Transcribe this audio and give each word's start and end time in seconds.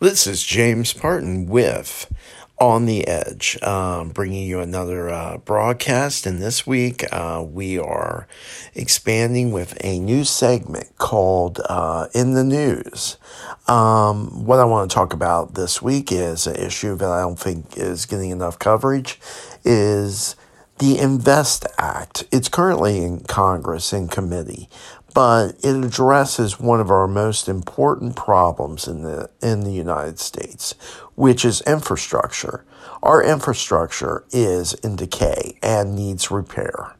This 0.00 0.26
is 0.26 0.42
James 0.42 0.94
Parton 0.94 1.44
with 1.44 2.10
On 2.58 2.86
the 2.86 3.06
Edge, 3.06 3.62
um, 3.62 4.08
bringing 4.08 4.46
you 4.46 4.58
another 4.60 5.10
uh, 5.10 5.36
broadcast. 5.36 6.24
And 6.24 6.40
this 6.40 6.66
week 6.66 7.04
uh, 7.12 7.44
we 7.46 7.78
are 7.78 8.26
expanding 8.74 9.52
with 9.52 9.76
a 9.84 9.98
new 9.98 10.24
segment 10.24 10.96
called 10.96 11.60
uh, 11.68 12.06
In 12.14 12.32
the 12.32 12.44
News. 12.44 13.18
Um, 13.68 14.46
what 14.46 14.58
I 14.58 14.64
want 14.64 14.90
to 14.90 14.94
talk 14.94 15.12
about 15.12 15.52
this 15.52 15.82
week 15.82 16.10
is 16.10 16.46
an 16.46 16.56
issue 16.56 16.96
that 16.96 17.10
I 17.10 17.20
don't 17.20 17.38
think 17.38 17.76
is 17.76 18.06
getting 18.06 18.30
enough 18.30 18.58
coverage. 18.58 19.20
Is 19.64 20.34
the 20.80 20.98
Invest 20.98 21.66
Act. 21.76 22.24
It's 22.32 22.48
currently 22.48 23.04
in 23.04 23.20
Congress 23.20 23.92
in 23.92 24.08
committee, 24.08 24.70
but 25.14 25.56
it 25.62 25.84
addresses 25.84 26.60
one 26.60 26.80
of 26.80 26.90
our 26.90 27.08
most 27.08 27.48
important 27.48 28.16
problems 28.16 28.86
in 28.86 29.02
the 29.02 29.30
in 29.42 29.60
the 29.60 29.72
United 29.72 30.18
States, 30.18 30.74
which 31.14 31.44
is 31.44 31.60
infrastructure. 31.62 32.64
Our 33.02 33.22
infrastructure 33.22 34.24
is 34.30 34.74
in 34.74 34.96
decay 34.96 35.58
and 35.62 35.94
needs 35.94 36.30
repair. 36.30 36.94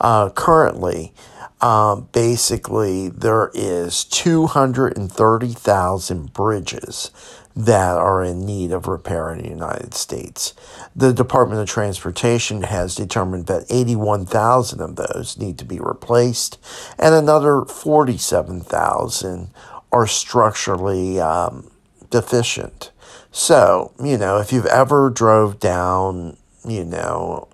Uh, 0.00 0.30
currently, 0.30 1.12
um, 1.60 2.08
basically, 2.12 3.08
there 3.08 3.50
is 3.54 4.04
230,000 4.04 6.32
bridges 6.32 7.10
that 7.56 7.96
are 7.96 8.22
in 8.22 8.44
need 8.44 8.72
of 8.72 8.88
repair 8.88 9.32
in 9.32 9.42
the 9.42 9.48
United 9.48 9.94
States. 9.94 10.54
The 10.96 11.12
Department 11.12 11.60
of 11.60 11.68
Transportation 11.68 12.64
has 12.64 12.96
determined 12.96 13.46
that 13.46 13.66
81,000 13.70 14.80
of 14.80 14.96
those 14.96 15.38
need 15.38 15.56
to 15.58 15.64
be 15.64 15.78
replaced, 15.78 16.58
and 16.98 17.14
another 17.14 17.64
47,000 17.64 19.50
are 19.92 20.06
structurally 20.08 21.20
um, 21.20 21.70
deficient. 22.10 22.90
So, 23.30 23.92
you 24.02 24.18
know, 24.18 24.38
if 24.38 24.52
you've 24.52 24.66
ever 24.66 25.10
drove 25.10 25.60
down, 25.60 26.36
you 26.66 26.84
know, 26.84 27.46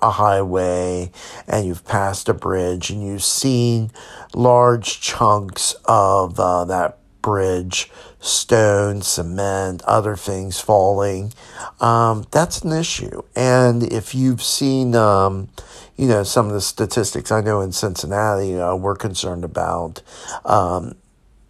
a 0.00 0.10
highway 0.10 1.10
and 1.46 1.66
you've 1.66 1.84
passed 1.84 2.28
a 2.28 2.34
bridge 2.34 2.90
and 2.90 3.04
you've 3.04 3.24
seen 3.24 3.90
large 4.34 5.00
chunks 5.00 5.74
of 5.84 6.38
uh, 6.38 6.64
that 6.64 6.98
bridge, 7.22 7.90
stone, 8.20 9.02
cement, 9.02 9.82
other 9.82 10.16
things 10.16 10.60
falling, 10.60 11.32
um, 11.80 12.24
that's 12.30 12.62
an 12.62 12.72
issue. 12.72 13.22
And 13.36 13.82
if 13.82 14.14
you've 14.14 14.42
seen, 14.42 14.94
um, 14.94 15.48
you 15.96 16.06
know, 16.06 16.22
some 16.22 16.46
of 16.46 16.52
the 16.52 16.60
statistics, 16.60 17.30
I 17.30 17.40
know 17.40 17.60
in 17.60 17.72
Cincinnati, 17.72 18.58
uh, 18.58 18.76
we're 18.76 18.96
concerned 18.96 19.44
about, 19.44 20.02
um, 20.44 20.94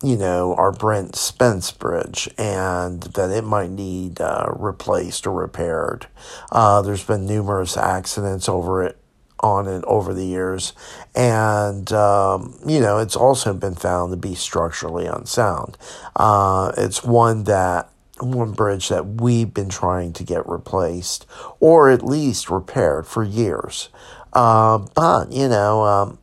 you 0.03 0.17
know, 0.17 0.55
our 0.55 0.71
Brent 0.71 1.17
Spence 1.17 1.73
Bridge 1.73 2.29
and 2.39 3.03
that 3.03 3.31
it 3.31 3.45
might 3.45 3.71
need 3.71 4.21
uh, 4.21 4.53
replaced 4.57 5.27
or 5.27 5.33
repaired. 5.33 6.07
Uh, 6.53 6.83
there's 6.83 7.05
been 7.05 7.27
numerous 7.27 7.77
accidents 7.77 8.49
over 8.49 8.85
it 8.85 8.97
on 9.41 9.69
it 9.69 9.85
over 9.85 10.13
the 10.15 10.25
years. 10.25 10.73
And, 11.15 11.93
um, 11.93 12.59
you 12.67 12.81
know, 12.81 12.99
it's 12.99 13.17
also 13.17 13.55
been 13.55 13.75
found 13.75 14.11
to 14.13 14.17
be 14.17 14.35
structurally 14.35 15.07
unsound. 15.07 15.77
Uh, 16.17 16.73
it's 16.77 17.05
one 17.05 17.45
that, 17.45 17.91
one 18.21 18.53
bridge 18.53 18.89
that 18.89 19.07
we've 19.21 19.55
been 19.55 19.69
trying 19.69 20.13
to 20.15 20.25
get 20.25 20.49
replaced 20.49 21.25
or 21.61 21.89
at 21.91 22.05
least 22.05 22.51
repaired 22.51 23.07
for 23.07 23.23
years. 23.23 23.91
Uh, 24.33 24.79
but, 24.95 25.31
you 25.33 25.49
know, 25.49 25.85
um, 25.85 26.19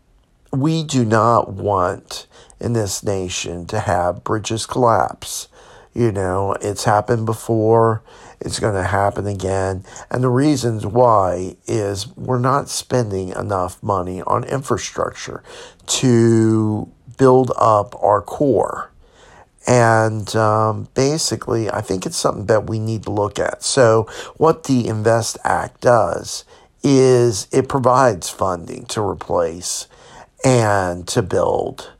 we 0.51 0.83
do 0.83 1.05
not 1.05 1.53
want 1.53 2.27
in 2.59 2.73
this 2.73 3.03
nation 3.03 3.65
to 3.67 3.79
have 3.79 4.23
bridges 4.23 4.65
collapse. 4.65 5.47
You 5.93 6.11
know, 6.11 6.53
it's 6.61 6.83
happened 6.83 7.25
before. 7.25 8.03
It's 8.41 8.59
going 8.59 8.75
to 8.75 8.83
happen 8.83 9.27
again. 9.27 9.85
And 10.11 10.23
the 10.23 10.29
reasons 10.29 10.85
why 10.85 11.55
is 11.67 12.07
we're 12.17 12.39
not 12.39 12.69
spending 12.69 13.29
enough 13.29 13.81
money 13.81 14.21
on 14.23 14.43
infrastructure 14.43 15.41
to 15.87 16.91
build 17.17 17.51
up 17.57 17.95
our 18.03 18.21
core. 18.21 18.91
And 19.67 20.35
um, 20.35 20.89
basically, 20.93 21.71
I 21.71 21.81
think 21.81 22.05
it's 22.05 22.17
something 22.17 22.45
that 22.47 22.69
we 22.69 22.77
need 22.77 23.03
to 23.03 23.11
look 23.11 23.39
at. 23.39 23.63
So, 23.63 24.03
what 24.37 24.65
the 24.65 24.87
Invest 24.87 25.37
Act 25.43 25.81
does 25.81 26.45
is 26.83 27.47
it 27.51 27.67
provides 27.67 28.29
funding 28.29 28.85
to 28.85 29.01
replace 29.01 29.87
and 30.43 31.07
to 31.07 31.23
build 31.23 31.93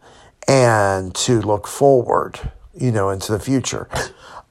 and 0.47 1.13
to 1.15 1.41
look 1.41 1.67
forward, 1.67 2.39
you 2.73 2.91
know, 2.91 3.09
into 3.09 3.31
the 3.31 3.39
future 3.39 3.87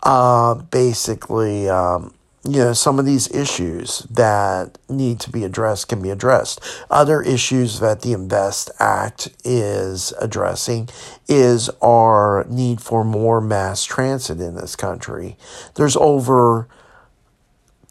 uh, 0.02 0.54
basically, 0.70 1.68
um, 1.68 2.14
you 2.46 2.58
know, 2.58 2.72
some 2.74 2.98
of 2.98 3.06
these 3.06 3.30
issues 3.30 4.00
that 4.10 4.76
need 4.88 5.18
to 5.20 5.30
be 5.30 5.44
addressed 5.44 5.88
can 5.88 6.02
be 6.02 6.10
addressed. 6.10 6.60
Other 6.90 7.22
issues 7.22 7.80
that 7.80 8.02
the 8.02 8.12
Invest 8.12 8.70
Act 8.78 9.30
is 9.44 10.12
addressing 10.20 10.90
is 11.26 11.70
our 11.80 12.44
need 12.48 12.82
for 12.82 13.02
more 13.02 13.40
mass 13.40 13.84
transit 13.84 14.40
in 14.40 14.56
this 14.56 14.76
country. 14.76 15.38
There's 15.76 15.96
over 15.96 16.68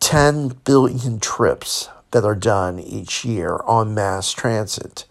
10 0.01 0.49
billion 0.65 1.19
trips 1.19 1.89
that 2.11 2.23
are 2.23 2.35
done 2.35 2.79
each 2.79 3.25
year 3.25 3.59
on 3.65 3.95
mass 3.95 4.31
transit. 4.31 5.05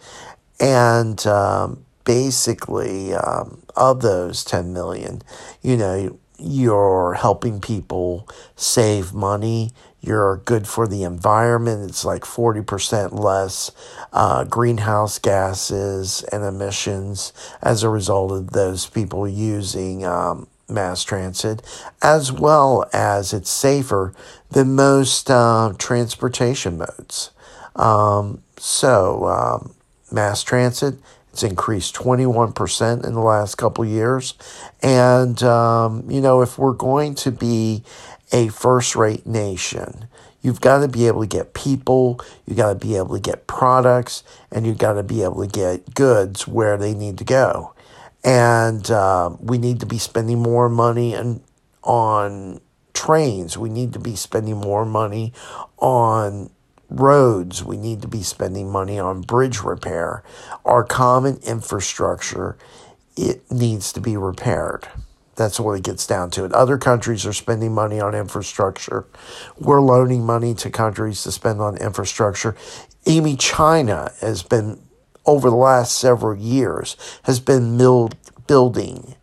And 0.60 1.26
um, 1.26 1.84
basically, 2.04 3.14
um, 3.14 3.62
of 3.76 4.02
those 4.02 4.44
10 4.44 4.72
million, 4.72 5.22
you 5.62 5.76
know, 5.76 6.18
you're 6.38 7.14
helping 7.14 7.60
people 7.60 8.28
save 8.56 9.14
money. 9.14 9.70
You're 10.00 10.38
good 10.38 10.66
for 10.66 10.88
the 10.88 11.04
environment. 11.04 11.88
It's 11.88 12.04
like 12.04 12.22
40% 12.22 13.12
less 13.12 13.70
uh, 14.12 14.44
greenhouse 14.44 15.18
gases 15.20 16.24
and 16.32 16.42
emissions 16.42 17.32
as 17.62 17.84
a 17.84 17.88
result 17.88 18.32
of 18.32 18.50
those 18.50 18.88
people 18.88 19.28
using 19.28 20.04
um, 20.04 20.48
mass 20.68 21.04
transit, 21.04 21.62
as 22.02 22.32
well 22.32 22.88
as 22.92 23.32
it's 23.32 23.50
safer 23.50 24.12
than 24.50 24.74
most 24.74 25.30
uh, 25.30 25.72
transportation 25.78 26.78
modes. 26.78 27.30
Um, 27.76 28.42
so, 28.56 29.26
um, 29.26 29.74
mass 30.10 30.42
transit 30.42 30.96
it's 31.32 31.42
increased 31.42 31.94
21% 31.94 33.06
in 33.06 33.14
the 33.14 33.20
last 33.20 33.54
couple 33.56 33.84
years. 33.86 34.34
And, 34.82 35.42
um, 35.42 36.10
you 36.10 36.20
know, 36.20 36.42
if 36.42 36.58
we're 36.58 36.74
going 36.74 37.14
to 37.16 37.32
be 37.32 37.82
a 38.32 38.48
first 38.48 38.94
rate 38.94 39.26
nation, 39.26 40.08
you've 40.42 40.60
got 40.60 40.80
to 40.80 40.88
be 40.88 41.06
able 41.06 41.22
to 41.22 41.26
get 41.26 41.54
people, 41.54 42.20
you've 42.46 42.58
got 42.58 42.68
to 42.68 42.86
be 42.86 42.96
able 42.96 43.14
to 43.14 43.20
get 43.20 43.46
products, 43.46 44.24
and 44.50 44.66
you've 44.66 44.78
got 44.78 44.94
to 44.94 45.02
be 45.02 45.22
able 45.22 45.46
to 45.46 45.50
get 45.50 45.94
goods 45.94 46.46
where 46.46 46.76
they 46.76 46.92
need 46.92 47.16
to 47.16 47.24
go. 47.24 47.72
And 48.22 48.90
uh, 48.90 49.34
we 49.40 49.56
need 49.56 49.80
to 49.80 49.86
be 49.86 49.98
spending 49.98 50.40
more 50.40 50.68
money 50.68 51.14
and 51.14 51.40
on 51.82 52.60
trains. 52.92 53.56
We 53.56 53.70
need 53.70 53.94
to 53.94 53.98
be 53.98 54.16
spending 54.16 54.58
more 54.58 54.84
money 54.84 55.32
on 55.78 56.50
roads, 57.00 57.64
we 57.64 57.76
need 57.76 58.02
to 58.02 58.08
be 58.08 58.22
spending 58.22 58.70
money 58.70 58.98
on 58.98 59.22
bridge 59.22 59.62
repair. 59.62 60.22
Our 60.64 60.84
common 60.84 61.38
infrastructure, 61.44 62.56
it 63.16 63.50
needs 63.50 63.92
to 63.94 64.00
be 64.00 64.16
repaired. 64.16 64.88
That's 65.34 65.58
what 65.58 65.72
it 65.72 65.84
gets 65.84 66.06
down 66.06 66.30
to. 66.32 66.44
It. 66.44 66.52
Other 66.52 66.76
countries 66.76 67.24
are 67.24 67.32
spending 67.32 67.74
money 67.74 68.00
on 68.00 68.14
infrastructure. 68.14 69.06
We're 69.58 69.80
loaning 69.80 70.26
money 70.26 70.54
to 70.54 70.70
countries 70.70 71.22
to 71.22 71.32
spend 71.32 71.60
on 71.60 71.78
infrastructure. 71.78 72.54
Amy 73.06 73.36
China 73.36 74.12
has 74.20 74.42
been, 74.42 74.80
over 75.24 75.48
the 75.48 75.56
last 75.56 75.98
several 75.98 76.36
years, 76.38 76.96
has 77.24 77.40
been 77.40 77.78
building 78.46 79.14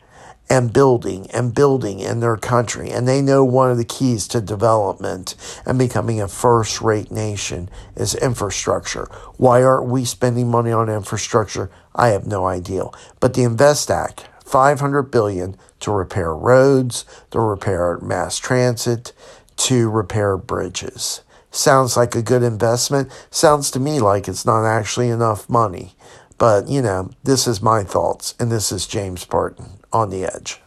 and 0.50 0.74
building 0.74 1.30
and 1.32 1.54
building 1.54 2.00
in 2.00 2.20
their 2.20 2.36
country. 2.36 2.90
And 2.90 3.08
they 3.08 3.22
know 3.22 3.44
one 3.46 3.70
of 3.70 3.78
the 3.78 3.86
keys 3.86 4.28
to 4.30 4.42
development 4.42 5.36
and 5.66 5.78
becoming 5.78 6.20
a 6.20 6.28
first 6.28 6.82
rate 6.82 7.12
nation 7.12 7.70
is 7.96 8.16
infrastructure. 8.16 9.06
Why 9.38 9.64
aren't 9.64 9.90
we 9.90 10.06
spending 10.06 10.50
money 10.50 10.72
on 10.72 10.90
infrastructure? 10.90 11.70
I 11.94 12.10
have 12.10 12.26
no 12.26 12.48
idea. 12.48 12.86
But 13.20 13.36
the 13.36 13.44
Invest 13.44 13.92
Act, 13.92 14.28
500 14.44 15.04
billion 15.04 15.56
to 15.82 15.92
repair 15.92 16.34
roads, 16.34 17.06
to 17.32 17.40
repair 17.40 18.00
mass 18.00 18.38
transit, 18.38 19.14
to 19.58 19.90
repair 19.90 20.36
bridges. 20.36 21.22
Sounds 21.52 21.96
like 21.96 22.16
a 22.16 22.22
good 22.22 22.44
investment. 22.44 23.12
Sounds 23.30 23.72
to 23.72 23.80
me 23.80 24.00
like 24.00 24.28
it's 24.28 24.46
not 24.46 24.66
actually 24.66 25.10
enough 25.10 25.50
money. 25.50 25.96
But, 26.38 26.70
you 26.70 26.82
know, 26.82 27.12
this 27.24 27.48
is 27.48 27.62
my 27.62 27.84
thoughts, 27.84 28.34
and 28.40 28.52
this 28.52 28.72
is 28.72 28.88
James 28.88 29.26
Parton 29.26 29.79
on 29.92 30.10
the 30.10 30.26
edge. 30.26 30.62